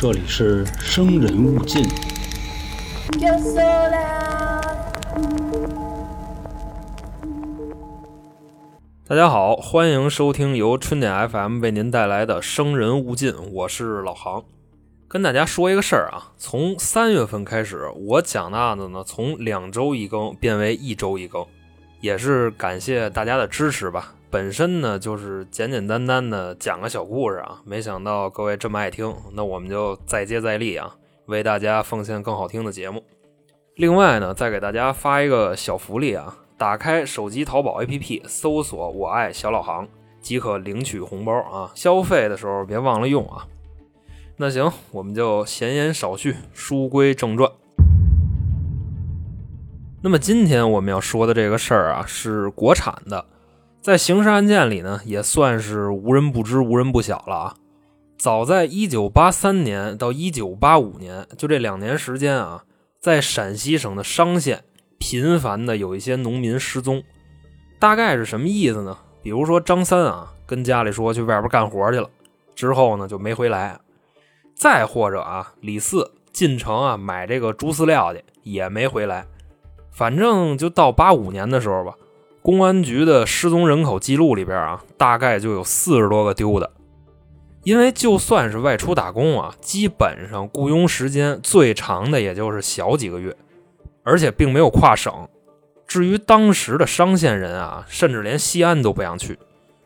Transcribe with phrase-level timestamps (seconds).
[0.00, 1.82] 这里是生人勿近。
[3.18, 4.62] Yo sola.
[9.08, 14.44] 大家好，欢迎收听由春点 FM 为您带来的《生人勿近》，我是老航。
[15.08, 21.44] 跟大家说一个事儿啊，从三月份开始，我讲的案子呢，从两周一更变为一周一更，
[22.00, 24.14] 也是感谢大家的支持吧。
[24.30, 30.94] 本身呢，就是简简单单的讲个小故事啊，没想到各位这么爱听，那我们就再接再厉啊，
[31.26, 33.02] 为大家奉献更好听的节目。
[33.76, 39.88] 另外呢，再给大家发一个小福利啊，打开手机淘宝 APP，搜索“我爱小老航”，
[40.20, 41.72] 即可领取红包啊。
[41.74, 43.46] 消费的时候别忘了用啊。
[44.36, 47.50] 那行，我们就闲言少叙，书归正传。
[50.02, 53.24] 那么今天我们要说的这个事儿啊，是国产的，
[53.88, 57.54] 在刑事案件里呢，也算是无人不知、无人不晓了啊。
[58.18, 62.64] 早在一九八三年到一九八五年，就这两年时间啊，
[63.00, 64.62] 在陕西省的商县
[64.98, 67.02] 频繁的有一些农民失踪，
[67.78, 68.94] 大概是什么意思呢？
[69.22, 72.10] 比如说张三啊，跟家里说去外边干活去了，
[72.54, 73.80] 之后呢就没回来。
[74.54, 79.24] 再或者啊，李四进城啊买这个猪饲料去，也没回来。
[79.90, 81.94] 反正就到八五年的时候吧，
[82.48, 86.70] 公安局的失踪人口记录里边啊，大概就有四十多个丢的。
[87.62, 93.36] 因为就算是外出打工啊，基本上雇佣时间最长的也就是小几个月，
[94.02, 95.12] 而且并没有跨省。
[95.86, 99.38] 至于当时的商县人啊，甚至连西安都不想去，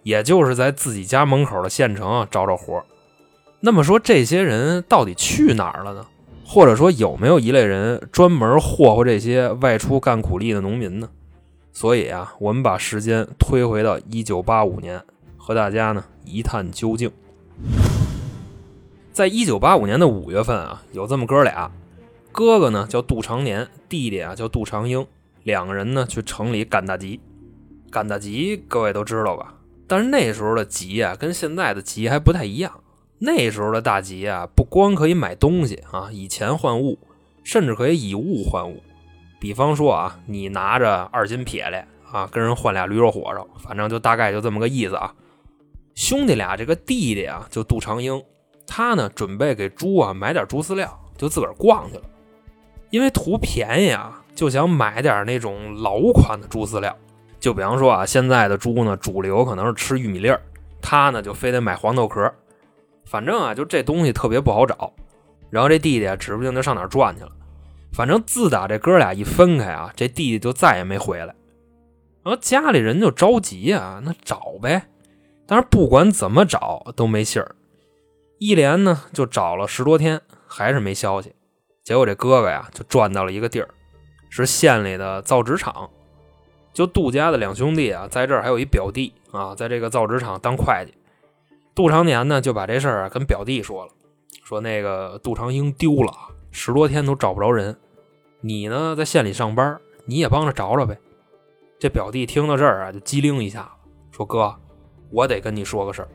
[0.04, 2.80] 也就是在自己家门口的县城找找活。
[3.58, 6.06] 那么说，这些人到底去哪儿了呢？
[6.46, 11.08] 或者说，有没有一类人专门霍霍这些外出干苦力的农民呢？
[11.72, 15.02] 所以啊，我们把时间推回到一九八五年，
[15.38, 17.10] 和大家呢一探究竟。
[19.12, 21.70] 在一九八五年的五月份啊，有这么哥俩，
[22.30, 25.06] 哥哥呢叫杜长年，弟弟啊叫杜长英，
[25.44, 27.20] 两个人呢去城里赶大集。
[27.90, 29.54] 赶大集各位都知道吧？
[29.86, 32.80] 但是那时候的集啊，跟现在的集还不太一样。
[33.18, 36.98] 那时候的大集啊，不光可以买东西啊，以钱换物，
[37.44, 38.82] 甚至可以以物换物。
[39.42, 45.12] 比方说啊，你拿着二斤撇来啊，跟人换俩驴肉火烧，反正就大概就这么个意思啊。
[45.96, 48.22] 兄弟俩这个弟弟啊，就杜长英，
[48.68, 52.04] 他呢准备给猪啊买点猪饲料，就自个儿逛去了。
[52.90, 56.96] 因为图便宜啊，就想买点那种老款的猪饲料。
[57.40, 60.40] 就比方说啊，现在的猪呢，主流可能是吃玉米粒儿，
[60.80, 62.32] 他呢就非得买黄豆壳。
[63.06, 64.92] 反正啊，就这东西特别不好找。
[65.50, 67.30] 然后这弟弟啊，指不定就上哪儿转去了。
[67.92, 71.34] 反正自打这哥俩一分开啊，这弟弟就再也没回来。
[72.24, 74.82] 然后家里人就着急啊，那找呗。
[75.46, 77.54] 但是不管怎么找都没信儿，
[78.38, 81.34] 一连呢就找了十多天，还是没消息。
[81.82, 83.68] 结果这哥哥呀就转到了一个地儿，
[84.30, 85.90] 是县里的造纸厂。
[86.72, 90.94] 就杜家的两兄弟啊，在这儿还有一表弟啊，在这个造纸厂当会计。
[91.74, 93.92] 杜长年呢就把这事儿啊跟表弟说了，
[94.44, 96.12] 说那个杜长英丢了，
[96.52, 97.76] 十多天都找不着人。
[98.40, 100.96] 你呢在县里上班，你也帮着找找呗。
[101.80, 103.68] 这表弟听到这儿啊就机灵一下，
[104.12, 104.54] 说哥，
[105.10, 106.08] 我得跟你说个事儿。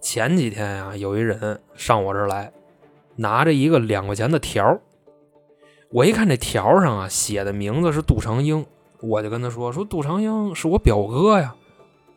[0.00, 2.52] 前几天呀、有一人上我这儿来，
[3.14, 4.80] 拿着一个两块钱的条儿
[5.90, 8.64] 我一看这条上啊写的名字是杜长英，
[9.00, 11.54] 我就跟他说说杜长英是我表哥呀。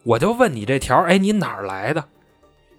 [0.03, 2.03] 我就问你这条，哎，你哪儿来的？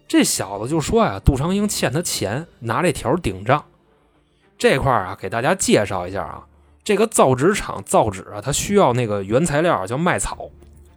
[0.07, 3.65] 这小子就说呀，杜长英欠他钱，拿这条顶账。
[4.57, 6.45] 这块儿啊，给大家介绍一下啊，
[6.83, 10.51] 这个造纸厂造纸啊，它需要那个原材料叫麦草。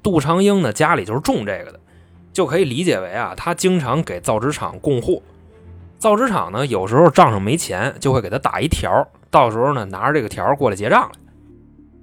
[0.03, 1.79] 杜长英呢家里就是种这个的，
[2.31, 5.22] 就可以理解为啊，他经常给造纸厂供货。
[5.97, 11.19] 造纸厂呢有时候账上没钱，就会给他打一条，到时候呢拿着这个条过来结账来。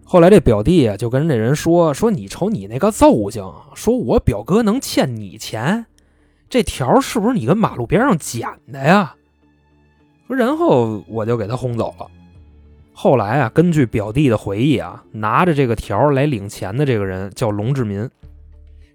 [0.04, 5.86] 后来这表弟啊就跟这人说说，你瞅你那个揍性，说我表哥能欠你钱。
[6.50, 9.14] 这条是不是你跟马路边上捡的呀？
[10.26, 12.06] 说，然后我就给他轰走了。
[12.92, 18.08] 后来啊，根据表弟的回忆啊，拿着这个条来领钱的这个人叫龙志民。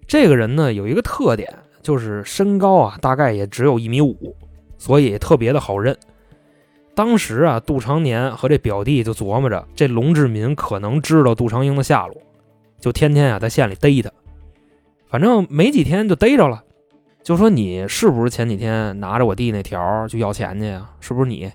[0.06, 4.34] 这个人呢有一个特点，就是身高啊大概也只有一米五，
[4.78, 5.96] 所以特别的好认。
[6.94, 12.16] 当时啊，杜长年和这表弟就琢磨着，这龙志民可能知道杜长英的下落，
[12.80, 14.10] 就天天啊在县里逮他。
[15.08, 16.64] 反正没几天就逮着了。
[17.22, 20.88] 就说你是不是前几天拿着我弟那条去要钱去呀？
[21.00, 21.50] 是不是你？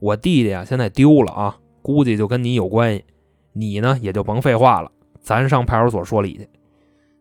[0.00, 3.04] 我弟弟啊现在丢了啊，估计就跟你有关系。
[3.52, 4.90] 你呢也就甭废话了，
[5.20, 6.48] 咱上派出所说理去。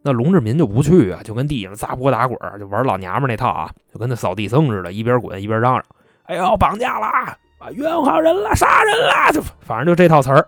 [0.04, 5.84] 那龙志民就不去啊，就跟地上砸锅打滚，就玩老娘们那套啊，就跟那扫地僧似的，一边滚一边嚷嚷
[6.28, 10.48] ：“哎呦，绑架啦，啊，冤枉人了，杀人了，就反正就这套词儿。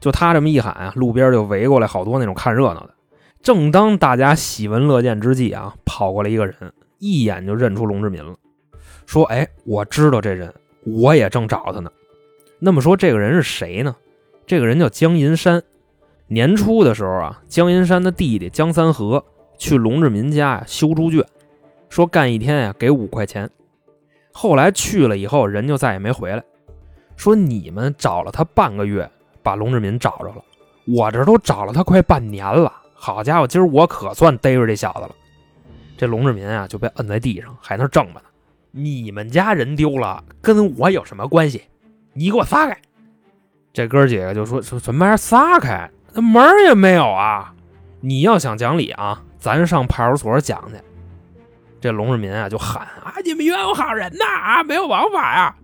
[0.00, 2.90] 就他这么一喊，路边就围过来好多那种看热闹的。
[3.44, 6.56] 正当大家喜闻乐见之际啊，跑过来一个人，
[6.98, 8.34] 一眼就认出龙志民了，
[9.04, 10.50] 说：“哎，我知道这人，
[10.86, 11.92] 我也正找他呢。”
[12.58, 13.94] 那么说这个人是谁呢？
[14.46, 15.62] 这个人叫江银山。
[16.26, 19.22] 年初的时候啊，江银山的弟弟江三河
[19.58, 21.22] 去龙志民家呀修猪圈，
[21.90, 23.50] 说干一天呀给五块钱。
[24.32, 26.42] 后来去了以后，人就再也没回来。
[27.14, 29.06] 说你们找了他半个月。
[29.42, 30.42] 把龙志民找着了，
[30.86, 32.72] 我这都找了他快半年了。
[33.12, 35.10] 好家伙，今儿我可算逮着这小子了。
[35.94, 38.30] 这龙志民啊就被摁在地上，还那挣吧呢。
[38.70, 41.64] 你们家人丢了，跟我有什么关系？
[42.14, 42.80] 你给我撒开！
[43.74, 45.90] 这哥几个就说说什么玩意儿撒开？
[46.14, 47.52] 那门也没有啊！
[48.00, 50.80] 你要想讲理啊，咱上派出所讲去。
[51.82, 55.54] 这龙志民啊就喊啊，你们冤枉好人呐啊，没有王法呀！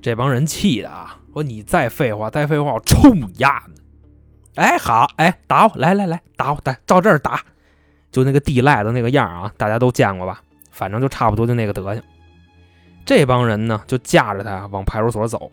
[0.00, 1.18] 这帮人气的啊。
[1.34, 3.79] 说你再废话，再废话，我抽你丫的！
[4.56, 7.40] 哎，好，哎，打我，来来来，打我，打，照这儿打，
[8.10, 10.42] 就那个地赖的那个样啊，大家都见过吧？
[10.70, 12.02] 反正就差不多就那个德行。
[13.06, 15.50] 这帮人呢，就架着他往派出所走，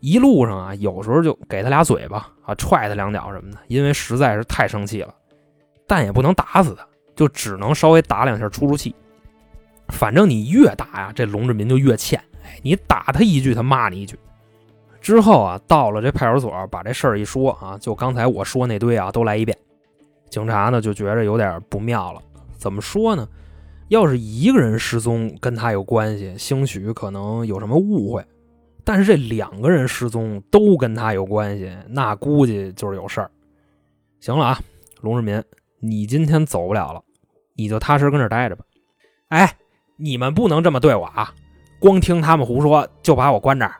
[0.00, 5.14] 一路上啊，有时候就给他俩嘴巴啊，踹他两脚什么的，因为实在是太生气了，
[5.86, 8.94] 但也不能打死他，就只能稍微打两下出出气。
[9.88, 12.18] 反正你越打呀，这龙志民就越欠。
[12.44, 14.18] 哎，你打他一句，他骂你一句。
[15.04, 19.54] 之后啊，到了这派出所，把这事儿一说啊，就刚才我说那堆啊，都来一遍。
[20.30, 22.22] 警察呢就觉着有点不妙了。
[22.56, 23.28] 怎么说呢？
[23.88, 28.22] 要是一个人失踪跟他有关系，兴许可能有什么误会；
[28.82, 33.30] 但是这两个人失踪都跟他有关系，那估计就是有事儿。
[34.20, 34.58] 行了啊，
[35.02, 35.44] 龙志民，
[35.80, 37.02] 你今天走不了了，
[37.54, 38.64] 你就踏实跟这待着吧。
[39.28, 39.54] 哎，
[39.98, 41.30] 你们不能这么对我啊！
[41.78, 43.74] 光听他们胡说就把我关这儿。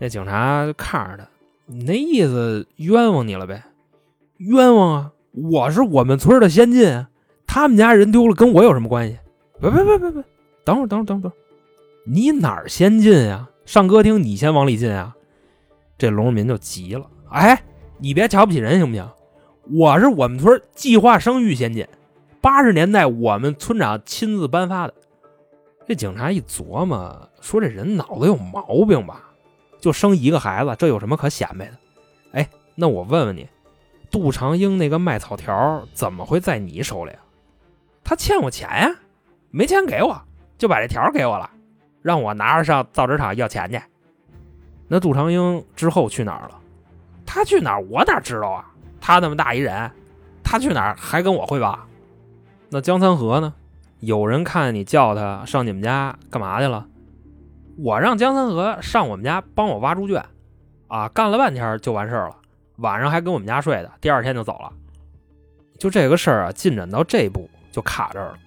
[0.00, 1.28] 那警察就看着他，
[1.66, 3.62] 你那意思冤枉你了呗？
[4.38, 5.12] 冤枉啊！
[5.32, 7.06] 我是我们村的先进，
[7.46, 9.18] 他们家人丢了跟我有什么关系？
[9.60, 10.24] 别别别别别，
[10.64, 11.32] 等会儿等会儿等会儿，
[12.06, 13.46] 你哪儿先进呀？
[13.66, 15.14] 上歌厅你先往里进啊！
[15.98, 17.62] 这龙民就急了，哎，
[17.98, 19.06] 你别瞧不起人行不行？
[19.78, 21.86] 我是我们村计划生育先进，
[22.40, 24.94] 八十年代我们村长亲自颁发的。
[25.86, 29.29] 这警察一琢磨，说这人脑子有毛病吧？
[29.80, 31.72] 就生一个孩子，这有什么可显摆的？
[32.32, 33.48] 哎，那我问问你，
[34.10, 37.20] 杜长英那个卖草条怎么会在你手里啊？
[38.04, 38.90] 他欠我钱呀，
[39.50, 40.20] 没钱给我，
[40.58, 41.50] 就把这条给我了，
[42.02, 43.80] 让我拿着上造纸厂要钱去。
[44.88, 46.58] 那杜长英之后去哪儿了？
[47.24, 48.66] 他去哪儿我哪知道啊？
[49.00, 49.90] 他那么大一人，
[50.42, 51.78] 他去哪儿还跟我汇报？
[52.68, 53.54] 那江三河呢？
[54.00, 56.86] 有人看你叫他上你们家干嘛去了？
[57.82, 60.22] 我让江三河上我们家帮我挖猪圈，
[60.88, 62.36] 啊，干了半天就完事儿了，
[62.76, 64.70] 晚上还跟我们家睡的，第二天就走了。
[65.78, 68.38] 就这个事儿啊，进展到这步就卡这儿了，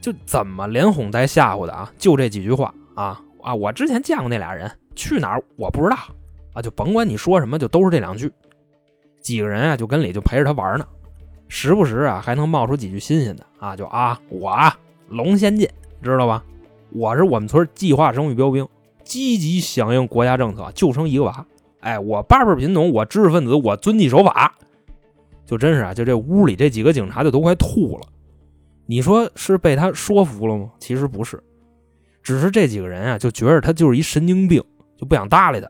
[0.00, 1.90] 就怎么连哄带吓唬的啊？
[1.96, 3.54] 就这几句话啊啊！
[3.54, 5.96] 我之前见过那俩人，去哪儿我不知道
[6.52, 8.30] 啊，就甭管你说什么，就都是这两句。
[9.22, 10.86] 几个人啊就跟里就陪着他玩呢，
[11.48, 14.76] 时不时啊还能冒出几句新鲜的啊，就啊我啊
[15.08, 15.72] 龙仙剑，
[16.02, 16.44] 知道吧？
[16.92, 18.66] 我是我们村计划生育标兵，
[19.04, 21.46] 积极响应国家政策，就生一个娃。
[21.80, 24.54] 哎，我八辈贫农，我知识分子，我遵纪守法。
[25.46, 28.06] 就真是啊，就这屋里这几个警察就都快吐了。
[28.86, 30.70] 你说是被他说服了吗？
[30.78, 31.42] 其实不是，
[32.22, 34.62] 只是这几个人啊就觉得他就是一神经病，
[34.96, 35.68] 就不想搭理他。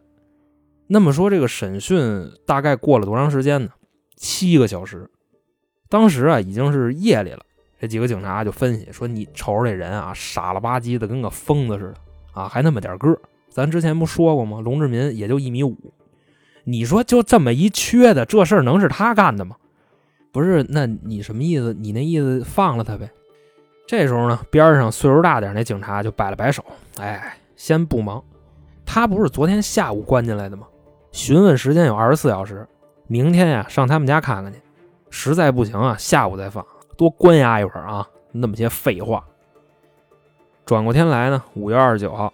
[0.86, 3.70] 那么说这个审讯大概过了多长时间呢？
[4.16, 5.08] 七个小时。
[5.88, 7.44] 当时啊已经是夜里了。
[7.80, 11.94] 这几个警察就分析说：“你瞅瞅这人啊，傻了吧唧的，跟个疯子似的
[12.34, 13.18] 啊，还那么点个
[13.48, 14.60] 咱之前不说过吗？
[14.60, 15.74] 龙志民也就一米五。
[16.64, 19.56] 你说就这么一缺的，这事儿能是他干的吗？
[20.30, 20.62] 不是？
[20.68, 21.72] 那你什么意思？
[21.72, 23.10] 你那意思放了他呗？
[23.88, 26.62] 这时候呢，边上岁数大点那警察就摆了摆手：
[26.98, 28.22] 哎，先不忙。
[28.84, 30.66] 他不是昨天下午关进来的吗？
[31.12, 32.68] 询问时间有二十四小时。
[33.06, 34.60] 明天呀，上他们家看看去。
[35.08, 36.64] 实在不行啊，下午再放。”
[37.00, 38.06] 多关押一会儿啊！
[38.30, 39.24] 那么些废话。
[40.66, 42.30] 转过天来呢，五月二十九号，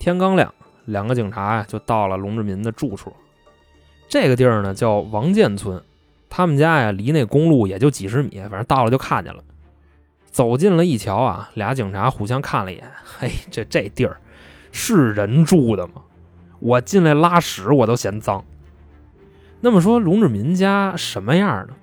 [0.00, 0.52] 天刚亮，
[0.86, 3.12] 两个警察呀就到了龙志民的住处。
[4.08, 5.80] 这个地儿呢叫王建村，
[6.28, 9.40] 他们家呀离那公路也就几十米，反正到了就看见了。
[10.24, 14.20] 走近了一瞧啊，俩警察互相看了一眼，嘿，这这地儿
[14.72, 16.02] 是人住的吗？
[16.58, 18.44] 我进来拉屎我都嫌脏。
[19.60, 21.74] 那么说龙志民家什么样呢？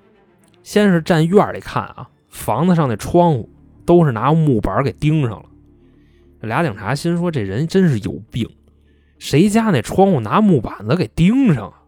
[0.62, 2.10] 先是站院里看啊。
[2.36, 3.48] 房子上的窗户
[3.86, 5.46] 都是拿木板给钉上了，
[6.42, 8.48] 俩警察心说：“这人真是有病，
[9.18, 11.82] 谁家那窗户拿木板子给钉上啊？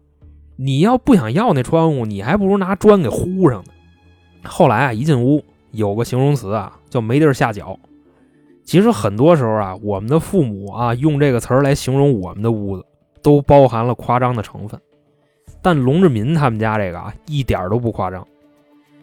[0.57, 3.71] 你要不想要那窗户，你还不如拿砖给糊上呢。”
[4.43, 7.79] 后来啊，一进屋，有个形容词啊，叫没地儿下脚。
[8.65, 12.83] 其实很多时候啊，我们的父母啊，用这个词儿来形容我们的屋子，
[13.21, 14.79] 都包含了夸张的成分。
[15.61, 18.27] 但龙志民他们家这个啊，一点都不夸张。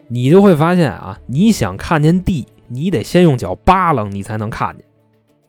[0.09, 4.85] 你就会发现啊，你想看见地，你得先用脚扒拉，你才能看见。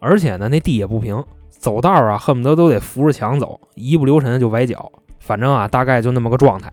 [0.01, 4.91] 而且呢，那地也不平，走道啊，恨不得都得扶着墙走，一不留神就崴脚。
[5.21, 6.73] 反正啊，大概就那么个状态。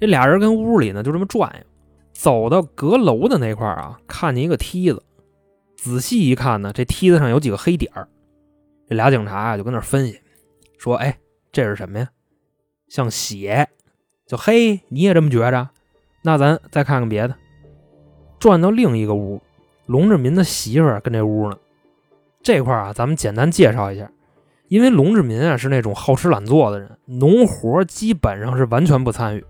[0.00, 1.66] 这俩人跟屋里呢，就这么转悠，
[2.12, 5.02] 走到阁楼的那块啊，看见一个梯子。
[5.76, 8.08] 仔细一看呢，这梯子上有几个黑点儿。
[8.88, 10.20] 这俩警察啊，就跟那分析，
[10.78, 11.18] 说：“哎，
[11.52, 12.08] 这是什么呀？
[12.88, 13.68] 像血。”
[14.26, 15.68] 就嘿，你也这么觉着？
[16.26, 17.34] 那咱再看看别的。
[18.38, 19.42] 转到另一个屋，
[19.84, 21.56] 龙志民的媳妇儿跟这屋呢。
[22.42, 24.10] 这块啊，咱们简单介绍一下，
[24.68, 29.44] 因为龙志民啊是那种好吃懒做的人，农活基本上是完全不参与。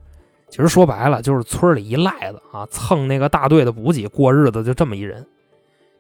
[0.49, 5.25] 其实说白了，就是村里一赖子啊，蹭那个大队的补给过日子，就这么一人。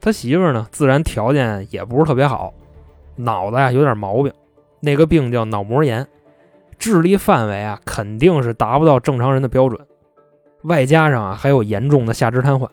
[0.01, 2.53] 他媳妇儿呢，自然条件也不是特别好，
[3.15, 4.33] 脑子呀有点毛病，
[4.81, 6.07] 那个病叫脑膜炎，
[6.79, 9.81] 智力范围啊肯定是达不到正常人的标准。
[10.65, 12.69] 外加上啊，还有严重的下肢瘫痪，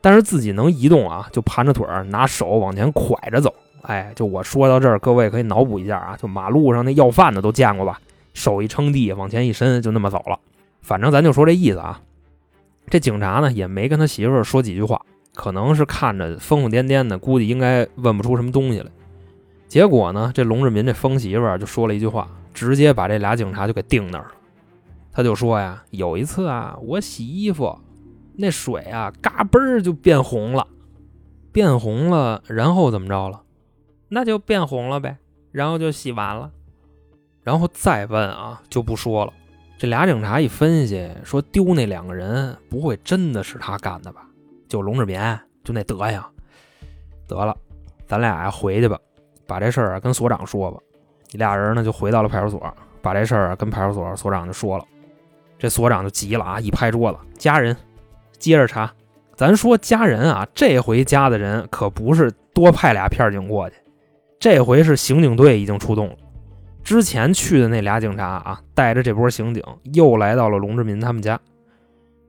[0.00, 3.54] 但是自己能移动啊，就盘着腿儿，拿手往前拐着走。
[3.82, 8.00] 哎，就我说到这儿，各位可以脑补一下啊，就马路上那要饭的都见过吧？
[8.34, 10.38] 手一撑地，往前一伸，就那么走了。
[10.82, 12.00] 反正咱就说这意思啊。
[12.90, 15.00] 这警察呢，也没跟他媳妇儿说几句话，
[15.34, 18.86] 可能是看着疯疯癫癫的，估计应该问不出什么东西来。
[19.66, 24.30] 结果呢，这龙志民这疯媳妇儿就说了一句话，直接把这俩警察就给定那儿了。
[25.18, 27.76] 他就说呀，有一次啊，我洗衣服，
[28.36, 30.64] 那水啊，嘎嘣儿就变红了，
[31.50, 33.42] 变红了，然后怎么着了？
[34.08, 35.16] 那就变红了呗，
[35.50, 36.52] 然后就洗完了，
[37.42, 39.32] 然后再问啊，就不说了。
[39.76, 44.24] 这俩警察一分析，说丢那两个人不会真的是他干的吧？
[44.68, 45.20] 就龙志民，
[45.64, 46.22] 就那德行。
[47.26, 47.56] 得了，
[48.06, 48.96] 咱俩回去吧，
[49.48, 50.78] 把这事儿跟所长说吧。
[51.32, 52.72] 俩人呢就回到了派出所，
[53.02, 54.84] 把这事儿跟派出所所长就说了。
[55.58, 56.60] 这所长就急了啊！
[56.60, 57.76] 一拍桌子，家人，
[58.38, 58.92] 接着查。
[59.34, 63.76] 咱说家人啊，这回加的人可不是多派俩片警过去，
[64.40, 66.16] 这回是刑警队已经出动了。
[66.82, 69.62] 之前去的那俩警察啊，带着这波刑警
[69.94, 71.38] 又来到了龙志民他们家。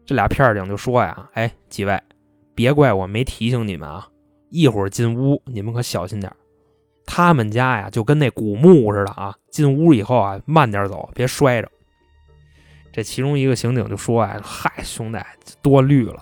[0.05, 1.99] 这俩片警就说呀：“哎，几位，
[2.53, 4.07] 别怪我没提醒你们啊！
[4.49, 6.31] 一会儿进屋你们可小心点。
[7.05, 11.69] 他们家呀就跟那古墓似的啊，进屋以后啊慢点走，别摔着。”
[12.99, 15.17] 这其中一个刑警就说：“呀，嗨，兄弟，
[15.61, 16.21] 多虑了。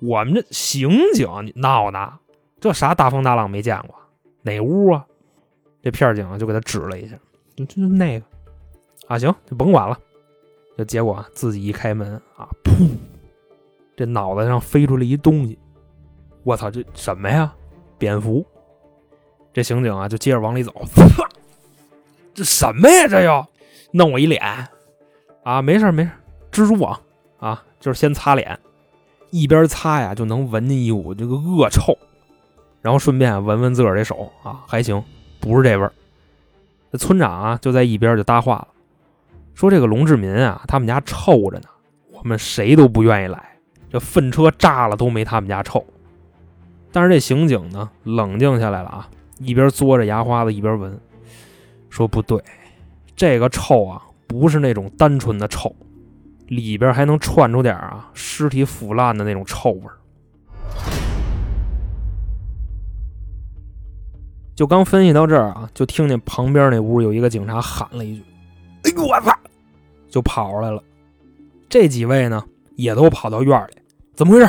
[0.00, 2.14] 我们这刑警，闹呢？
[2.58, 3.94] 这啥大风大浪没见过？
[4.42, 5.06] 哪屋啊？”
[5.84, 7.16] 这片警就给他指了一下，
[7.54, 8.26] 就就那个
[9.06, 9.96] 啊，行，就甭管了。
[10.76, 12.90] 这结果自己一开门啊，噗，
[13.96, 15.56] 这脑袋上飞出来一东西。
[16.42, 17.54] 我操，这什么呀？
[17.98, 18.44] 蝙蝠！
[19.52, 20.74] 这刑警啊，就接着往里走。
[22.34, 23.06] 这什么呀？
[23.06, 23.46] 这又
[23.92, 24.42] 弄我一脸。
[25.46, 26.10] 啊，没事没事，
[26.50, 27.00] 蜘蛛网
[27.38, 28.58] 啊，就是先擦脸，
[29.30, 31.96] 一边擦呀就能闻见一股这个恶臭，
[32.82, 35.00] 然后顺便闻闻自个儿这手啊，还行，
[35.38, 35.92] 不是这味儿。
[36.90, 38.68] 这村长啊就在一边就搭话了，
[39.54, 41.68] 说这个龙志民啊，他们家臭着呢，
[42.10, 43.56] 我们谁都不愿意来，
[43.88, 45.86] 这粪车炸了都没他们家臭。
[46.90, 51.00] 但是这刑警呢冷静下来了啊，一边嘬着牙花子一边闻，
[51.88, 52.42] 说不对，
[53.14, 54.02] 这个臭啊。
[54.26, 55.74] 不是那种单纯的臭，
[56.48, 59.82] 里边还能串出点啊尸体腐烂的那种臭味
[64.54, 68.24] 就刚分析到这儿啊，就听见旁边那屋有一个警察喊了一句
[68.84, 69.30] ：“哎呦我操！”
[70.08, 70.82] 就跑出来了。
[71.68, 72.42] 这几位呢
[72.74, 73.74] 也都跑到院里，
[74.14, 74.48] 怎么回事？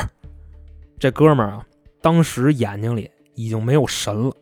[0.98, 1.66] 这哥们儿啊，
[2.02, 4.34] 当时眼睛里已经没有神了，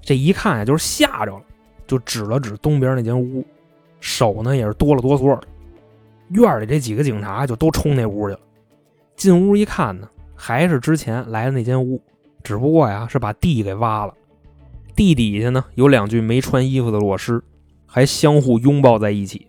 [0.00, 1.42] 这一看呀就是吓着了，
[1.86, 3.44] 就指了指东边那间屋。
[4.04, 5.48] 手呢也是哆了哆嗦的，
[6.28, 8.40] 院里这几个警察就都冲那屋去了。
[9.16, 11.98] 进屋一看呢，还是之前来的那间屋，
[12.42, 14.12] 只不过呀是把地给挖了。
[14.94, 17.42] 地底下呢有两具没穿衣服的裸尸，
[17.86, 19.48] 还相互拥抱在一起。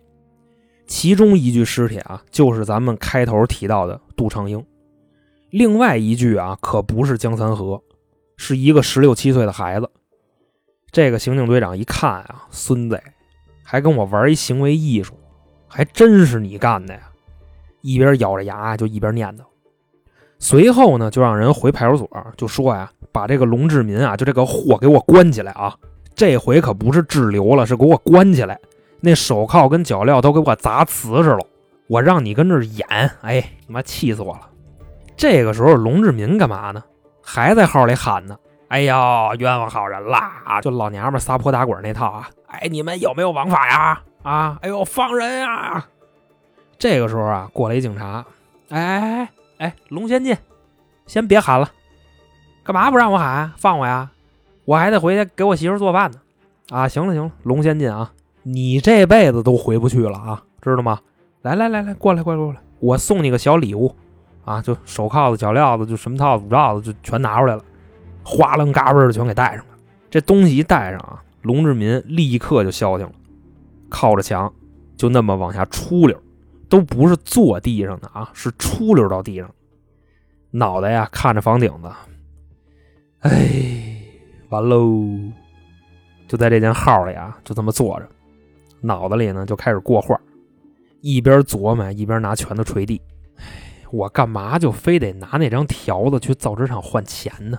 [0.86, 4.58] 其中一具尸体啊，就是咱们开头提到的杜长英；
[5.50, 7.82] 另外一具啊，可不是江三河，
[8.38, 9.90] 是一个十六七岁的孩子。
[10.90, 12.98] 这个刑警队长一看啊，孙子。
[13.68, 15.18] 还跟我玩一行为艺术，
[15.66, 17.00] 还真是你干的呀！
[17.80, 19.40] 一边咬着牙就一边念叨。
[20.38, 25.74] 随后呢，就让人回派出所，就说呀，把这个龙志民啊，就这个货给我关起来啊！
[26.14, 28.56] 这回可不是滞留了，是给我关起来，
[29.00, 31.44] 那手铐跟脚镣都给我砸瓷实了。
[31.88, 32.86] 我让你跟这演，
[33.22, 34.48] 哎，你妈气死我了！
[35.16, 36.84] 这个时候，龙志民干嘛呢？
[37.20, 38.94] 还在号里喊呢：“哎呦，
[39.38, 40.60] 冤枉好人啦！
[40.60, 42.28] 就老娘们撒泼打滚那套啊！
[42.48, 44.02] 哎，你们有没有王法呀？
[44.22, 45.86] 啊，哎呦，放人呀！”
[46.78, 48.24] 这个时候啊，过来一警察，
[48.70, 50.36] 哎哎哎哎，龙先进，
[51.06, 51.70] 先别喊了，
[52.64, 53.52] 干嘛不让我喊？
[53.56, 54.10] 放我呀！
[54.64, 56.18] 我还得回去给我媳妇做饭呢。
[56.70, 58.10] 啊，行了行了，龙先进啊，
[58.42, 60.98] 你这辈子都回不去了啊，知道吗？
[61.42, 63.94] 来来来来，过来过来过来，我送你个小礼物，
[64.44, 67.62] 啊，就手铐子、脚镣子，就什么套子、罩子，就全拿出来了，
[68.28, 69.76] 哗楞嘎嘣的全给带上了。
[70.10, 73.12] 这东西一带上啊，龙志民立刻就消停了，
[73.88, 74.52] 靠着墙
[74.96, 76.20] 就那么往下出溜，
[76.68, 79.48] 都不是坐地上的啊，是出溜到地上，
[80.50, 81.88] 脑袋呀看着房顶子，
[83.20, 84.02] 哎，
[84.48, 85.06] 完喽！
[86.26, 88.08] 就在这间号里啊，就这么坐着，
[88.80, 90.20] 脑子里呢就开始过画。
[91.00, 93.00] 一边琢磨一边拿拳头捶地，
[93.36, 93.44] 哎，
[93.92, 97.58] 我干嘛就非得拿那张条子去造纸厂换钱呢？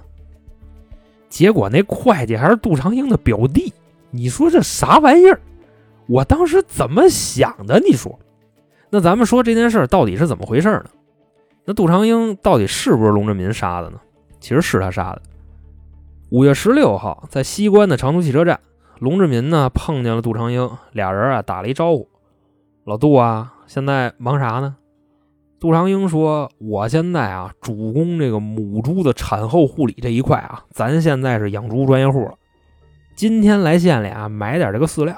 [1.37, 3.71] 结果那会计还是杜长英的表弟，
[4.09, 5.39] 你说这啥玩意儿？
[6.07, 7.79] 我当时怎么想的？
[7.79, 8.17] 你说，
[8.89, 10.85] 那咱们说这件事到底是怎么回事呢？
[11.63, 13.99] 那杜长英到底是不是龙志民杀的呢？
[14.39, 15.21] 其实是他杀的。
[16.31, 18.59] 五月十六号，在西关的长途汽车站，
[18.97, 22.09] 龙志民呢碰见了杜长英，俩人啊打了一招呼。
[22.83, 24.75] 老杜啊，现在忙啥呢？
[25.59, 32.35] 杜长英说：“我现在啊，主攻这个母猪的产后护理这一块啊，咱现在是养猪专业户了。
[33.15, 35.17] 今天来县里啊，买点这个饲料。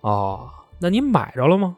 [0.00, 0.48] 哦，
[0.78, 1.76] 那你买着了吗？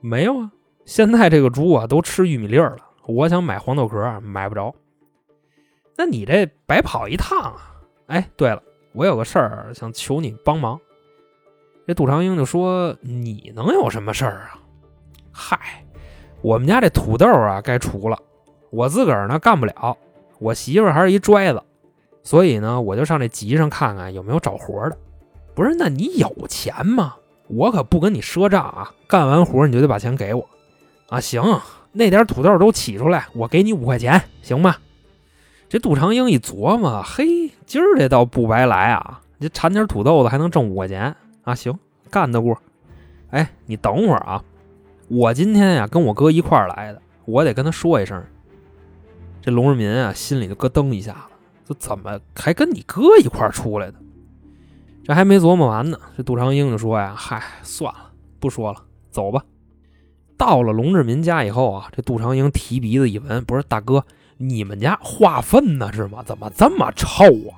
[0.00, 0.50] 没有啊。
[0.84, 2.78] 现在这个猪啊，都吃玉米粒儿了。
[3.06, 4.74] 我想买黄豆壳，买不着。
[5.96, 7.76] 那你这白跑一趟啊！
[8.08, 8.60] 哎，对了，
[8.92, 10.80] 我有个事儿想求你帮忙。”
[11.86, 14.58] 这杜长英就说：“你能有什么事儿啊？
[15.32, 15.84] 嗨，
[16.40, 18.18] 我们家这土豆啊该除了，
[18.70, 19.96] 我自个儿呢干不了，
[20.38, 21.62] 我媳妇还是一拽子，
[22.22, 24.96] 所以呢我就上这集上看看有没有找活的。
[25.54, 27.16] 不是，那你有钱吗？
[27.48, 28.92] 我可不跟你赊账啊！
[29.08, 30.46] 干完活你就得把钱给我
[31.08, 31.18] 啊！
[31.18, 31.42] 行，
[31.92, 34.76] 那点土豆都起出来，我给你五块钱，行吗？”
[35.68, 39.20] 这杜长英一琢磨，嘿，今儿这倒不白来啊！
[39.40, 41.16] 这产点土豆子还能挣五块钱。
[41.42, 41.76] 啊，行，
[42.10, 42.56] 干得过。
[43.30, 44.44] 哎，你等会儿啊，
[45.08, 48.22] 我今天呀跟我哥一块儿来的，我得跟他说一声。
[49.40, 51.18] 这龙志民啊心里就咯噔一下子，
[51.66, 53.94] 这怎么还跟你哥一块儿出来的？
[55.04, 59.42] 这还没琢磨完呢，这杜长英就说呀：“嗨，算了，不说了，走吧。”
[60.36, 64.04] 到了龙志民家以后啊，这杜长英提鼻子一闻，不是大哥，
[64.36, 66.22] 你们家化粪呢是吗？
[66.22, 67.56] 怎么这么臭啊？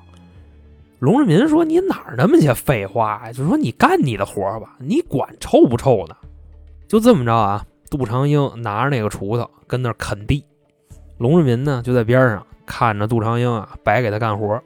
[0.99, 3.33] 龙志民说：“你哪儿那么些废话呀？
[3.33, 6.15] 就说你干你的活吧，你管臭不臭呢？”
[6.91, 10.43] 就这么着啊，杜长英拿着那个锄头跟那儿啃地，
[11.19, 14.61] 龙志民呢就在边上看着杜长英啊白给他干活，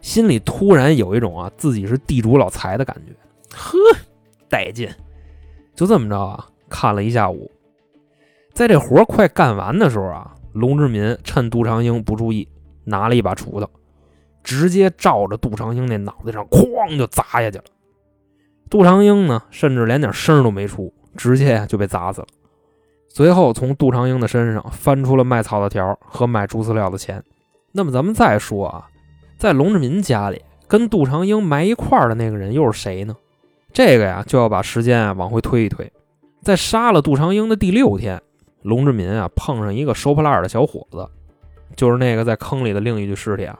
[0.00, 3.12] 心里突然有一种啊自己是地主老财的感觉，
[3.56, 3.76] 呵，
[4.48, 4.88] 带劲！
[5.74, 7.50] 就这么着啊，看了一下午，
[8.52, 12.46] 在这活快干完的时候啊，龙志民趁杜长英不注意，
[12.84, 13.68] 拿了一把锄头。
[14.44, 17.64] 直接照着杜长英那脑袋上哐就砸下去了。
[18.70, 22.26] 杜长英呢，甚至连点声都没出，直接就被砸死了。
[23.08, 27.22] 随后从杜长英的身上翻出了卖草的条和买猪饲料的钱。
[27.72, 28.88] 那么咱们再说啊，
[29.36, 33.16] 在龙志民家里跟杜长英埋一块儿的那个人又是谁呢？
[33.72, 35.90] 这个呀，就要把时间啊往回推一推。
[36.42, 38.20] 在杀了杜长英的第六天，
[38.62, 41.08] 龙志民啊碰上一个收破烂的小伙子，
[41.76, 43.58] 就是那个在坑里的另一具尸体啊。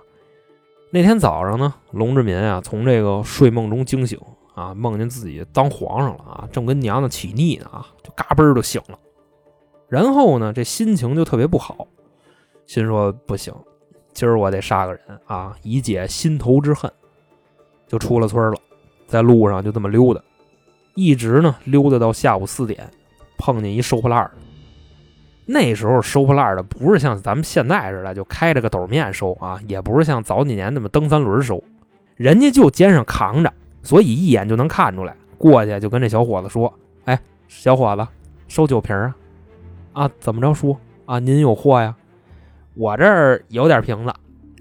[0.90, 4.18] 那天早上呢，龙志民啊从这个睡梦中惊醒
[4.58, 8.98] 啊，梦见自己当皇上了啊，正跟娘娘起腻呢啊，就嘎嘣就醒了。
[9.88, 11.86] 然后呢，这心情就特别不好，
[12.66, 13.54] 心说不行，
[14.12, 16.90] 今儿我得杀个人啊，以解心头之恨。
[17.86, 18.58] 就出了村了，
[19.06, 20.20] 在路上就这么溜达，
[20.94, 22.86] 一直呢溜达到下午四点，
[23.38, 24.32] 碰见一收破烂的。
[25.46, 31.64] 那时候收破烂的不是像咱们现在似的就开着个斗面收啊，也不是像早几年那么蹬三轮收，
[32.16, 33.50] 人家就肩上扛着，
[33.88, 35.16] 所以一眼就能看出来。
[35.38, 36.70] 过去就跟这小伙子说
[37.07, 38.07] ：“哎，小伙子，
[38.46, 39.16] 收酒瓶啊？
[39.94, 41.18] 啊，怎么着叔啊？
[41.18, 41.96] 您有货呀？
[42.74, 44.12] 我这儿有点瓶子，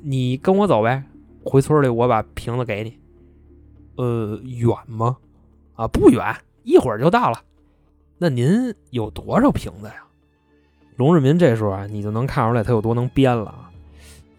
[0.02, 1.04] 你跟我走呗，
[1.44, 2.98] 回村里我把瓶子给你。
[3.98, 5.18] 呃，远吗？
[5.76, 6.24] 啊，不远，
[6.64, 7.42] 一会儿就到了。
[8.18, 10.06] 那您有多少瓶子呀？”
[10.96, 13.70] 龙志民这时候啊，你就能看出来他有多能编了啊。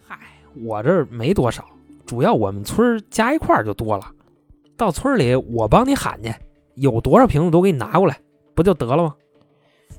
[0.07, 0.18] 嗨，
[0.62, 1.62] 我这儿没多少，
[2.07, 4.12] 主要我们村加一块就多了。
[4.78, 6.32] 到村里我帮你喊去，
[6.76, 8.16] 有多少瓶子都给你拿过来，
[8.54, 9.14] 不就得了吗？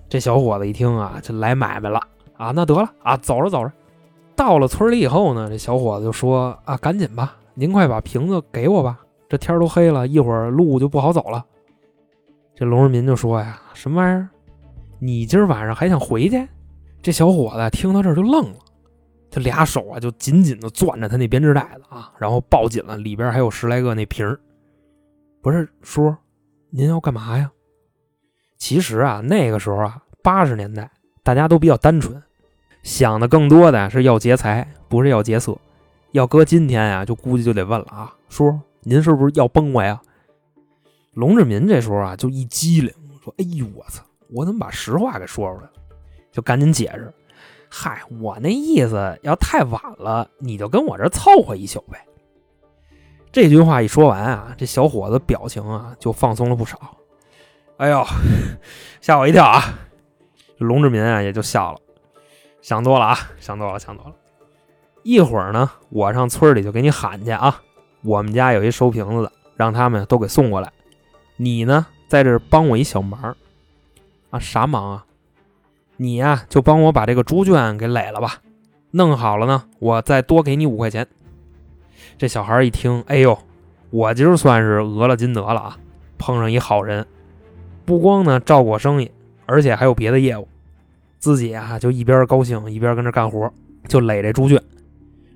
[0.07, 1.99] 这小伙子一听啊，就来买卖了
[2.37, 3.71] 啊，那得了啊，走着走着。
[4.37, 11.45] 到了村里以后呢，这小伙子就说啊，赶紧吧，您快把瓶子给我吧，这天都黑了，一会儿路就不好走了。
[12.55, 14.29] 这龙人民就说呀，什么玩意儿？
[14.97, 16.47] 你今儿晚上还想回去？
[17.01, 18.59] 这小伙子听到这儿就愣了，
[19.29, 24.39] 他俩手啊就紧紧的攥着他那编织袋子啊，然后抱紧了，里边还有十来个那瓶儿。
[25.41, 26.13] 不是叔，
[26.69, 27.49] 您要干嘛呀？
[28.57, 30.91] 其实啊，那个时候啊，八十年代
[31.23, 32.21] 大家都比较单纯，
[32.83, 35.57] 想的更多的是要劫财，不是要劫色。
[36.11, 40.01] 要搁今天呀，就估计就得问了啊，叔，您是不是要崩我呀？
[41.13, 44.03] 龙志民这时候啊，就一激灵，说：“哎呦，我操！
[44.31, 45.71] 我怎么把实话给说出来了？”
[46.33, 47.13] 就赶紧解释
[47.69, 52.03] ：“嗨，我那意思，要太晚了，你就跟我这凑合一宿呗。”
[53.31, 56.79] 这句话一说完啊，这小伙子表情啊就放松了不少。
[57.77, 58.05] 哎呦，
[58.99, 59.63] 吓我一跳啊！
[60.57, 61.79] 龙志民啊也就笑了，
[62.61, 64.13] 想多了啊，想多了，想多了。
[65.03, 67.61] 一会儿呢，我上村里就给你喊去啊。
[68.01, 70.71] 我们家有一收瓶子的，让他们都给送过来。
[71.37, 73.35] 你呢，在这帮我一小忙
[74.31, 74.39] 啊？
[74.39, 75.05] 啥忙啊？
[75.95, 78.41] 你呀，就帮我把这个猪圈给垒了吧。
[78.91, 81.07] 弄好了呢，我再多给你五块钱。
[82.19, 83.39] 这小孩一听，哎呦，
[83.91, 85.77] 我今儿算是讹了金德了啊！
[86.17, 87.07] 碰上一好人，
[87.85, 89.09] 不光呢照顾我生意，
[89.45, 90.45] 而且还有别的业务。
[91.17, 93.49] 自己啊就一边高兴一边跟这干活，
[93.87, 94.61] 就垒这猪圈。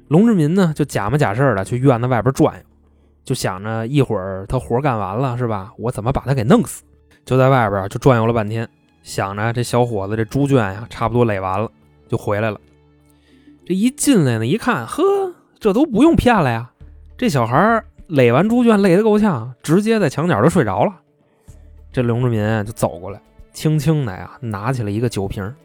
[0.10, 2.64] 龙志民呢就假模假式的去院子外边转悠，
[3.24, 5.72] 就想着一会儿他活干完了是吧？
[5.78, 6.84] 我怎么把他给弄死？
[7.24, 8.68] 就在外边就转悠了半天，
[9.04, 11.72] 想着这小伙子这猪圈呀差不多垒完了，
[12.10, 12.60] 就回来了。
[13.66, 15.02] 这一进来呢，一看，呵，
[15.58, 16.72] 这都不用骗了呀！
[17.18, 20.94] 这小孩垒完猪圈累得够呛，直接在墙角就睡着了。
[21.92, 23.22] 这龙志民就走过来，
[23.54, 25.56] 轻轻的呀拿起了一个酒瓶，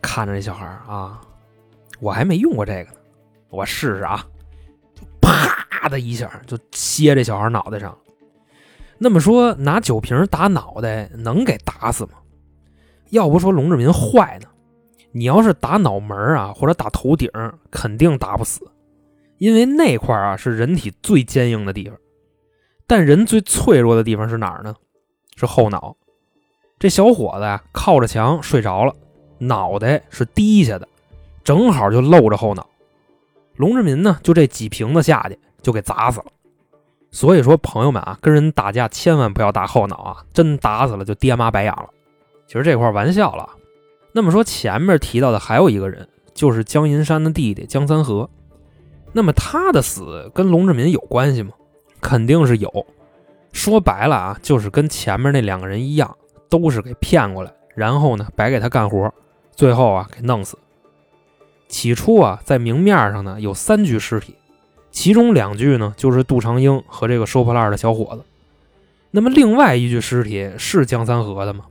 [0.00, 1.20] 看着这小孩啊，
[2.00, 2.98] 我还没用过这个呢，
[3.50, 4.26] 我试试啊！
[5.20, 7.96] 啪的一下就歇这小孩脑袋上。
[8.98, 12.12] 那么说拿酒瓶打脑袋能给打死吗？
[13.10, 14.48] 要不说龙志民坏呢，
[15.12, 17.30] 你要是打脑门啊或者打头顶，
[17.70, 18.66] 肯定打不死。
[19.42, 21.98] 因为那块啊是人体最坚硬的地方，
[22.86, 24.72] 但人最脆弱的地方是哪儿呢？
[25.34, 25.96] 是后脑。
[26.78, 28.94] 这小伙子呀靠着墙睡着了，
[29.38, 30.86] 脑袋是低下的，
[31.42, 32.64] 正好就露着后脑。
[33.56, 36.26] 龙志民呢就这几瓶子下去就给砸死了。
[37.10, 41.88] 所以说朋友们啊，跟人打架千万不要打后脑啊，真打死了就爹妈白养了。
[42.46, 43.50] 其实这块玩笑了。
[44.12, 48.30] 那么说前面提到的还有一个人，就是江银山的弟弟江三河。
[49.12, 51.52] 那么他的死跟龙志民有关系吗？
[52.00, 52.86] 肯定是有。
[53.52, 56.16] 说白了啊，就是跟前面那两个人一样，
[56.48, 59.12] 都是给骗过来，然后呢白给他干活，
[59.54, 60.58] 最后啊给弄死。
[61.68, 64.34] 起初啊，在明面上呢有三具尸体，
[64.90, 68.24] 其中两具呢就是杜长英和这个收破烂的小伙子。
[69.10, 71.66] 那么另外一具尸体是江三河的吗？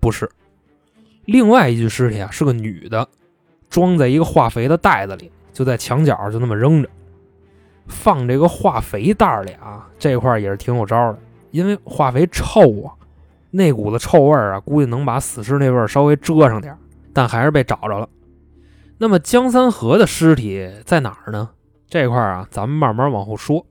[0.00, 0.30] 不是。
[1.26, 3.06] 另外一具尸体啊是个女的，
[3.68, 5.30] 装在一个化肥的袋子里。
[5.58, 6.88] 就在墙角就那么扔着，
[7.88, 11.18] 放这个化肥袋里啊，这块也是挺有招的，
[11.50, 12.94] 因为化肥臭啊，
[13.50, 16.78] 那股子臭味啊，估计能把死尸那味稍微遮上点，
[17.12, 18.08] 但还是被找着了。
[18.98, 21.50] 那么江三河的尸体在哪儿呢？
[21.88, 23.66] 这块啊，咱们慢慢往后说。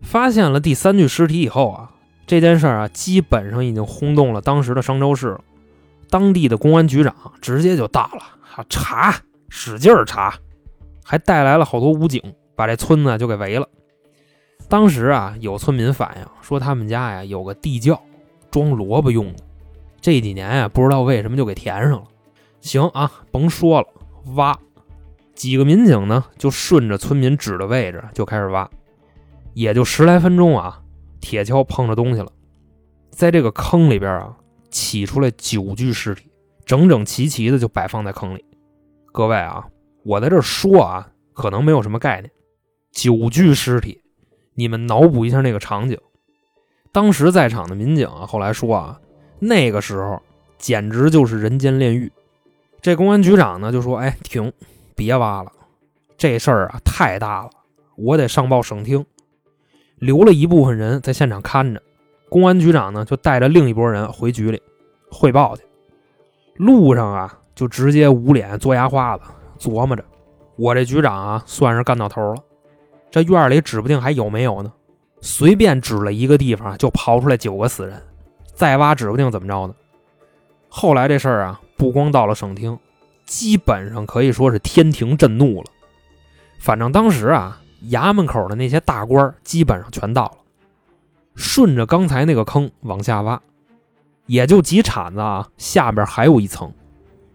[0.00, 1.92] 发现了第三具尸体以后啊，
[2.26, 5.38] 这件事啊，基本上已经轰动了当时的商州市，
[6.10, 9.14] 当地的公安局长直接就到了，查，
[9.48, 10.34] 使劲查。
[11.02, 12.22] 还带来了好多武警，
[12.54, 13.68] 把这村子就给围了。
[14.68, 18.00] 当时啊，有村民反映说，他们家呀有个地窖，
[18.50, 19.44] 装萝卜用的。
[20.00, 22.04] 这几年呀，不知道为什么就给填上了。
[22.60, 23.88] 行啊，甭说了，
[24.34, 24.58] 挖。
[25.34, 28.68] 几个民警呢，就顺着村民指的位置就开始挖。
[29.54, 30.80] 也就十来分钟啊，
[31.20, 32.32] 铁锹碰着东西了，
[33.10, 34.36] 在这个坑里边啊，
[34.70, 36.30] 起出来九具尸体，
[36.64, 38.44] 整整齐齐的就摆放在坑里。
[39.12, 39.66] 各位啊。
[40.04, 42.30] 我在这说啊，可能没有什么概念。
[42.90, 44.02] 九具尸体，
[44.54, 45.98] 你们脑补一下那个场景。
[46.92, 49.00] 当时在场的民警啊，后来说啊，
[49.38, 50.20] 那个时候
[50.58, 52.12] 简直就是人间炼狱。
[52.80, 54.52] 这公安局长呢就说：“哎，停，
[54.94, 55.52] 别挖了，
[56.18, 57.50] 这事儿啊太大了，
[57.96, 59.06] 我得上报省厅。”
[59.96, 61.80] 留了一部分人在现场看着。
[62.28, 64.60] 公安局长呢就带着另一拨人回局里
[65.10, 65.62] 汇报去。
[66.56, 69.24] 路上啊，就直接捂脸嘬牙花子，
[69.62, 70.04] 琢磨着：
[70.56, 72.42] 我这局长啊，算是干到头了。
[73.12, 74.72] 这院里指不定还有没有呢。
[75.20, 78.02] 随便指了一个地方，就刨出来九个死人，
[78.54, 79.74] 再挖指不定怎么着呢。
[80.68, 82.76] 后来这事儿啊，不光到了省厅，
[83.24, 85.70] 基本上可以说是天庭震怒了。
[86.58, 90.38] 反正当时啊，衙门口的那些大官基本上全到了，
[91.36, 93.40] 顺着刚才那个坑往下挖，
[94.26, 96.72] 也就几铲子啊，下边还有一层。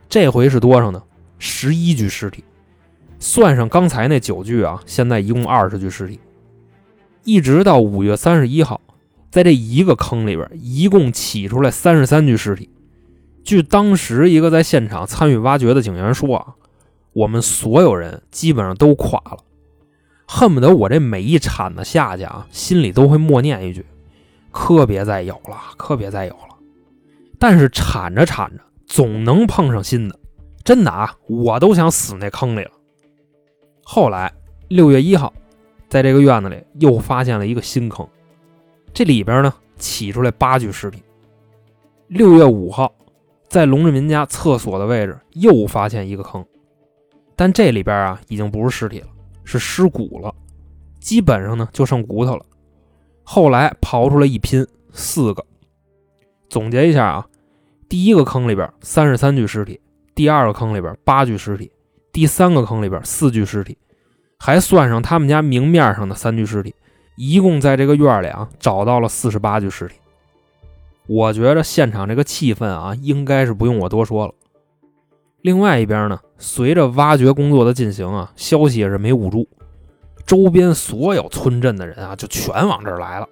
[0.10, 1.02] 这回是多少呢？
[1.40, 2.44] 十一具尸体，
[3.20, 6.20] 算上刚才那九具啊，现在一共二十具尸体。
[7.24, 8.80] 一直到五月三十一号，
[9.30, 12.70] 在这一个坑里边，一共起出来三十三具尸体。
[13.44, 16.56] 据当时一个在现场参与挖掘的警员说啊，
[17.14, 19.40] 我们所有人基本上都垮了，
[20.26, 23.86] 恨不得我这每一铲子下去啊，心里都会默念一句
[24.52, 26.58] ：“可别再有了，可别再有了。”
[27.40, 30.20] 但是铲着铲着，总能碰上新的，
[30.68, 32.72] 真的啊，我都想死那坑里了。
[33.86, 34.30] 后来
[34.68, 35.32] 六月一号，
[35.88, 38.06] 在这个院子里又发现了一个新坑，
[38.94, 41.02] 这里边呢起出来八具尸体。
[42.10, 42.94] 六月五号。
[43.48, 46.46] 在龙志民家厕所的位置又发现一个坑，
[47.34, 49.08] 但这里边啊已经不是尸体了，
[49.46, 50.36] 是尸骨了，
[51.00, 52.46] 基本上呢就剩骨头了。
[53.24, 55.46] 后来刨出来一拼，四个。
[56.50, 57.26] 总结一下啊，
[57.88, 59.80] 第一个坑里边三十三具尸体，
[60.18, 61.72] 第二个坑里边八具尸体，
[62.12, 63.78] 第三个坑里边四具尸体，
[64.40, 66.74] 还算上他们家明面上的三具尸体，
[67.16, 69.94] 一共在这个院里啊找到了四十八具尸体。
[71.06, 74.34] 我觉着现场这个气氛啊，应该是不用我多说了。
[75.42, 79.48] 另外一边呢，随着挖掘工作的进行啊，消息也是没捂住，
[80.26, 83.30] 周边所有村镇的人啊，就全往这儿来了。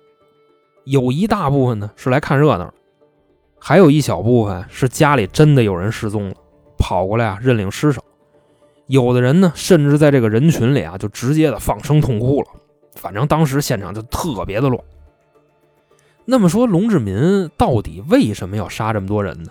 [0.84, 2.72] 有一大部分呢是来看热闹，
[3.58, 6.36] 还有一小部分是家里真的有人失踪了，
[6.88, 8.00] 跑过来啊认领尸首。
[8.86, 12.48] 有的人呢，甚至在这个人群里啊，就直接的放声痛哭了。
[12.94, 14.80] 反正当时现场就特别的乱。
[16.26, 19.50] 那么说，龙志民到底为什么要杀这么多人呢？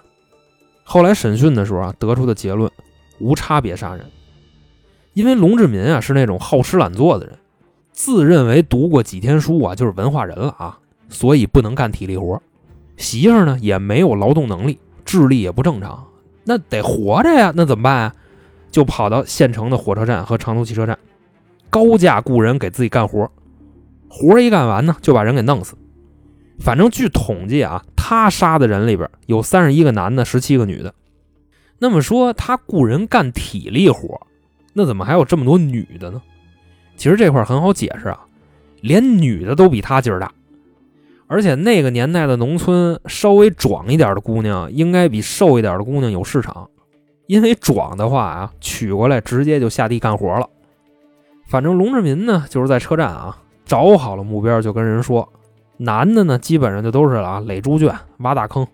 [0.84, 2.70] 后来审讯的时候啊，得出的结论
[3.18, 4.06] 无差别杀人。
[5.12, 7.36] 因为龙志民啊是那种好吃懒做的人，
[7.90, 12.40] 自认为读过几天书啊就是文化人了啊，所以不能干体力活。
[12.96, 16.06] 媳妇呢也没有劳动能力，智力也不正常，
[16.44, 18.14] 那得活着呀，那怎么办啊？
[18.70, 20.98] 就跑到县城的火车站和长途汽车站，
[21.70, 23.30] 高价雇人给自己干活。
[24.08, 25.74] 活一干完呢，就把人给弄死。
[26.58, 30.94] 反正据统计啊，他杀的人里边有三十一个男的，十七个女的。
[31.78, 34.20] 那么说他雇人干体力活，
[34.72, 36.20] 那怎么还有这么多女的呢？
[36.96, 38.20] 其实这块很好解释啊，
[38.80, 40.32] 连女的都比他劲儿大。
[41.26, 46.68] 而且那个年代的农村，稍微壮一点的姑娘应该比瘦一点的姑娘有市场，
[47.26, 50.48] 因为壮的话啊，娶过来直接就下地干活了。
[51.48, 55.28] 反正龙志民呢，就是在车站啊找好了目标，就跟人说。
[55.76, 58.64] 男的呢，基本上就都是啊，垒猪圈、挖大坑；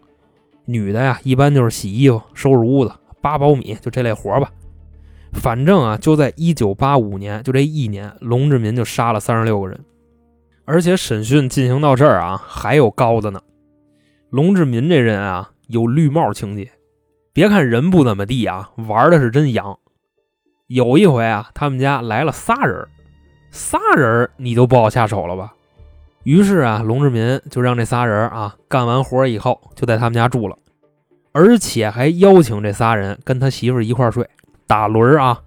[0.66, 4.50] 女的呀，一般就是洗衣服、收拾屋子、扒苞米，就这类活吧。
[5.32, 9.80] 反正啊，就在一九八五年，就这一年，龙志民就杀了三十六个人。
[10.70, 13.40] 而且审讯进行到这儿啊，还有高的呢。
[14.30, 16.70] 龙志民这人啊，有绿帽情节。
[17.32, 19.76] 别看人不怎么地啊，玩的是真洋。
[20.68, 22.86] 有一回啊，他们家来了仨人，
[23.50, 25.52] 仨人你都不好下手了吧？
[26.22, 30.56] 于是啊，龙志民就让这仨人啊干完活以后就在他们家住了，
[31.32, 34.24] 而且还邀请这仨人跟他媳妇一块睡
[34.68, 35.40] 打轮啊。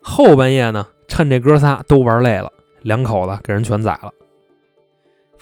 [0.00, 4.12] 后半夜呢，趁这哥仨都玩累了，两口子给人全宰了。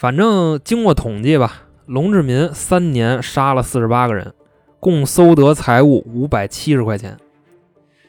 [0.03, 4.35] 反正经过统计吧，龙志民三年杀了四十八个人，
[4.81, 7.17] 共搜得财物五百七十块钱。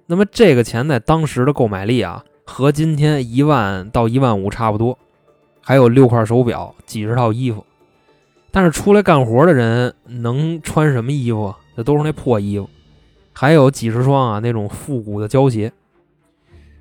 [0.08, 4.98] 那么这个钱在当时的购买力啊，和今天一万到一万五差不多。
[5.62, 7.64] 还有六块手表，几十套衣服，
[8.50, 11.54] 但是出来干活的人能穿什么衣服？
[11.76, 12.68] 那都是那破衣服。
[13.34, 15.72] 还有几十双啊，那种复古的胶鞋。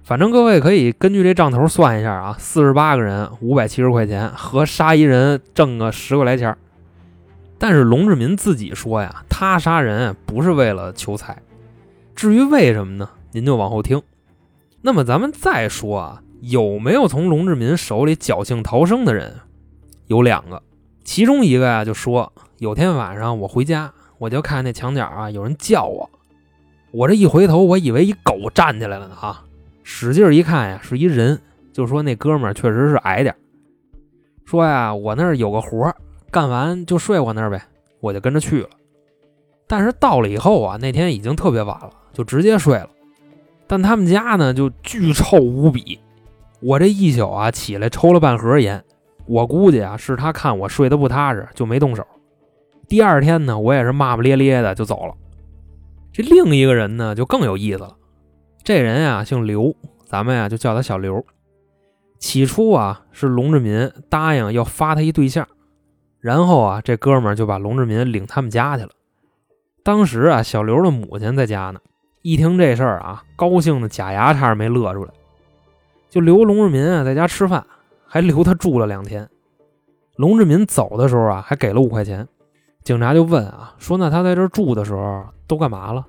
[0.05, 6.57] 反正各位可以根据这账头算一下啊，四十八个人，五百七十块钱，和杀一人挣个十个来钱。
[7.59, 11.41] 但是龙志民自己说呀，他杀人不是为了求财。
[12.15, 13.09] 至于为什么呢？
[13.31, 14.03] 您就往后听。
[14.81, 16.23] 那么咱们再说啊。
[16.41, 19.33] 有没有从龙志民手里侥幸逃生的人？
[20.09, 20.61] 有两个，
[21.05, 26.11] 其中一个呀就说，有天晚上我回家，我就看那墙角啊有人叫我，
[26.91, 29.45] 我这一回头，我以为一狗站起来了呢啊，
[29.83, 31.41] 使劲一看呀是一人，
[31.73, 33.35] 就说那哥们儿确实是矮点
[34.45, 35.95] 说呀我那儿有个活
[36.31, 37.63] 干完就睡我那儿呗，
[38.01, 38.69] 我就跟着去了。
[39.67, 42.91] 但是到了以后啊，那天已经特别晚了，就直接睡了。
[43.67, 45.99] 但他们家呢就巨臭无比，
[46.61, 48.85] 我这一宿啊起来抽了半盒烟，
[49.27, 52.07] 我估计啊是他看我睡得不踏实就没动手。
[52.89, 55.15] 第二天呢，我也是骂骂咧咧的就走了。
[56.13, 57.97] 这另一个人呢就更有意思了，
[58.65, 59.75] 这人呀姓刘，
[60.07, 61.25] 咱们呀就叫他小刘。
[62.19, 65.47] 起初啊是龙志民答应要发他一对象，
[66.21, 68.91] 然后啊这哥们儿就把龙志民领他们家去了。
[69.83, 71.81] 当时啊小刘的母亲在家呢。
[72.25, 75.11] 一听这事儿啊，高兴的假牙差点没乐出来，
[76.09, 77.67] 就留龙志民啊在家吃饭，
[78.07, 79.29] 还留他住了两天。
[80.15, 82.29] 龙志民走的时候啊，还给了五块钱。
[82.85, 86.07] 警察就问啊，说那他在这住的时候都干嘛了？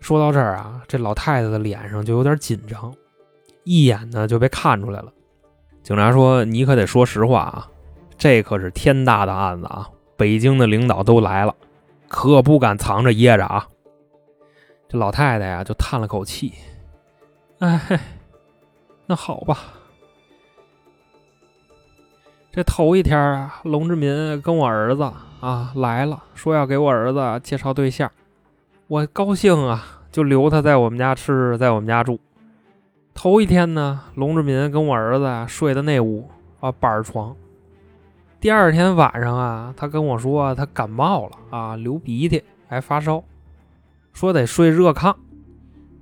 [0.00, 2.94] 说到这儿啊，这老太太的脸上就有点紧张，
[3.64, 5.12] 一眼呢就被看出来了。
[5.82, 7.68] 警察说：“你可得说实话啊，
[8.18, 11.54] 这可是天大的案子啊，北京的领导都来了，
[12.08, 13.66] 可不敢藏着掖着啊。”
[14.88, 16.52] 这老太太呀，就叹了口气
[17.58, 18.00] ：“哎，
[19.06, 19.58] 那好吧。
[22.52, 25.02] 这头一天啊，龙志民跟我儿子
[25.40, 28.10] 啊来了，说要给我儿子介绍对象，
[28.88, 32.20] 我高兴啊，就留他在我们家吃，在我们家住。
[33.14, 37.34] 头一天呢，龙志民跟我儿子睡的那屋啊板床。
[38.38, 43.24] 第二天晚上啊，他跟我说他感冒了啊，流鼻涕，还发烧。”
[44.14, 45.12] 说得睡热炕，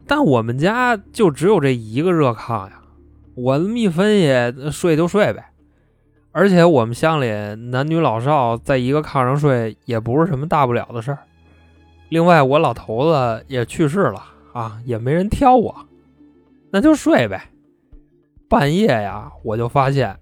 [0.07, 2.83] 但我们家就只有这一个热炕呀。
[3.35, 5.53] 我这么一分析，睡就睡呗。
[6.33, 7.31] 而且我们乡里
[7.71, 11.19] 男女老少在一个炕上睡也不是什么大不了的事儿。
[12.15, 15.75] 另外，我老头子也去世了啊，也没人挑我，
[16.71, 17.51] 那就睡呗。
[18.49, 20.17] 半夜呀，我就发现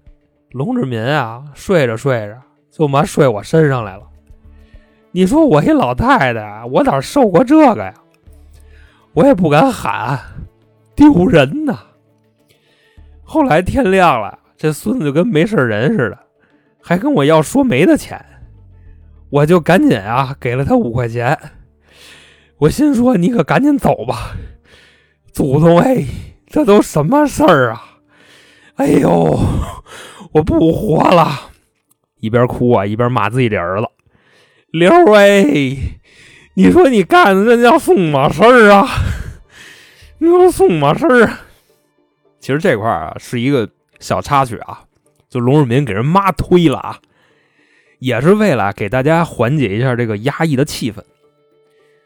[0.53, 4.01] 龙志民啊，睡着睡着就妈睡我身上来了。
[5.11, 7.93] 你说我一老太太，我哪受过这个呀？
[9.13, 10.19] 我也不敢喊，
[10.95, 11.77] 丢人呐。
[13.21, 16.17] 后来天亮了，这孙子就跟没事人似的，
[16.81, 18.19] 还跟我要说媒的钱，
[19.29, 21.37] 我就赶紧啊给了他五块钱。
[22.59, 24.35] 我心说你可赶紧走吧，
[25.31, 26.05] 祖宗哎，
[26.47, 27.99] 这都什么事儿啊？
[28.75, 29.39] 哎呦，
[30.31, 31.51] 我不活了！
[32.19, 33.87] 一边哭啊一边骂自己的儿子。
[34.71, 35.43] 刘哎，
[36.55, 38.87] 你说你干的这叫送马事儿啊？
[40.19, 41.41] 你说送马事儿啊？
[42.39, 44.83] 其实这块儿啊是一个小插曲啊，
[45.29, 46.97] 就龙世民给人妈推了啊，
[47.99, 51.03] 也是为了给大家缓解一下这个压抑的气氛。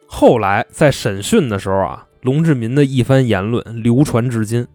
[0.07, 4.65] 后来在审讯的时候啊，龙志民的一番言论流传至今。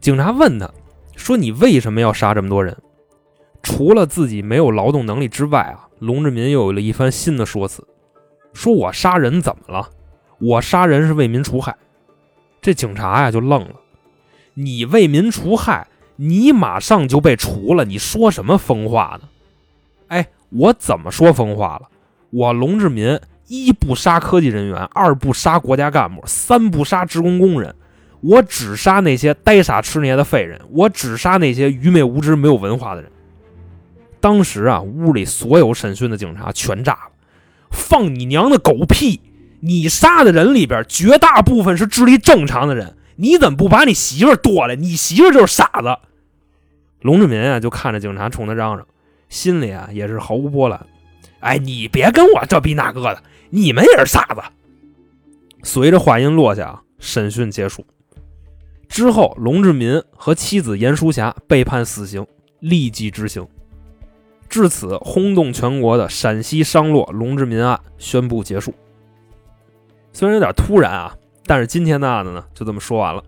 [0.00, 0.70] 警察问他
[1.16, 2.76] 说：“你为什么要杀这么多人？
[3.62, 7.86] 除了自己没有劳动能力之外啊？”龙志民又有了一番新的说辞，
[8.52, 9.90] 说我杀人怎么了？
[10.38, 11.76] 我杀人是为民除害。
[12.62, 13.74] 这警察呀就愣了，
[14.54, 19.28] 你为民除害，你马上就被除了，你说什么疯话呢？
[20.06, 21.88] 哎，我怎么说疯话了？
[22.30, 27.74] 我龙志民一不杀科技人员，二不杀国家干部，三不杀职工工人，
[28.20, 33.10] 我只杀那些呆傻痴捏的废人，我只杀那些愚昧无知、没有文化的人。
[34.20, 37.10] 当时啊，屋里所有审讯的警察全炸了，
[37.70, 39.20] 放你娘的狗屁！
[39.60, 44.76] 你杀的人里边绝大部分是智力正常的人，你怎么不把你媳妇剁了？
[44.76, 45.96] 你媳妇就是傻子。
[47.00, 48.86] 龙志民啊，就看着警察冲他嚷嚷，
[49.28, 50.84] 心里啊也是毫无波澜。
[51.40, 54.42] 哎，你别跟我这逼那个的，你们也是傻子。
[55.62, 57.84] 随着话音落下，审讯结束
[58.88, 62.26] 之后，龙志民和妻子严淑霞被判死刑，
[62.60, 63.46] 立即执行。
[64.48, 68.72] 至此，轰动全国的陕西商洛龙志民案宣布结束。
[70.12, 73.22] 虽然有点突然啊，但是今天的案子呢，就这么说完了。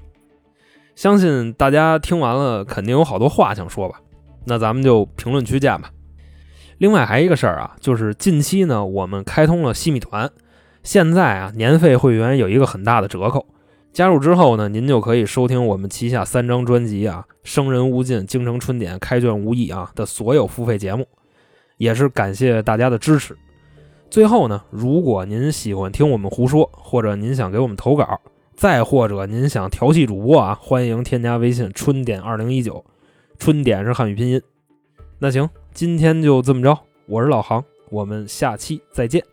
[0.96, 4.00] 相信大家听完了，肯定有好多话想说吧？
[4.44, 5.90] 那咱们就评论区见吧。
[6.80, 10.30] 另外还一个事儿啊，就是近期呢，我们开通了西米团，
[10.82, 13.46] 现在啊，年费会员有一个很大的折扣。
[13.92, 21.06] 加入之后呢，您就可以收听我们旗下三张专辑啊，《生人勿近》《京城春典》《开卷无益》啊的所有付费节目，
[21.76, 23.36] 也是感谢大家的支持。
[24.08, 28.18] 最后呢，如果您喜欢听我们胡说，或者您想给我们投稿，
[28.54, 32.82] 再或者您想调戏主播啊，欢迎添加微信“春点二零一九”，
[33.38, 34.40] 春点是汉语拼音。
[35.18, 39.24] 那行，今天就这么着，我是老航，我们下期再见。